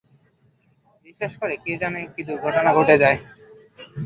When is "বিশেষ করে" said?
1.05-1.55